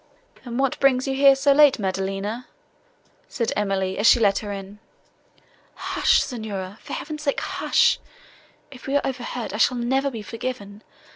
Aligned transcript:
"And 0.45 0.57
what 0.57 0.79
brings 0.79 1.07
you 1.07 1.13
here 1.13 1.35
so 1.35 1.51
late, 1.51 1.77
Maddelina?" 1.77 2.47
said 3.29 3.53
Emily, 3.55 3.99
as 3.99 4.07
she 4.07 4.19
let 4.19 4.39
her 4.39 4.51
in. 4.51 4.79
"Hush! 5.75 6.23
signora, 6.23 6.79
for 6.81 6.93
heaven's 6.93 7.21
sake 7.21 7.39
hush!—if 7.41 8.87
we 8.87 8.95
are 8.95 9.05
overheard 9.05 9.53
I 9.53 9.57
shall 9.57 9.77
never 9.77 10.09
be 10.09 10.23
forgiven. 10.23 10.81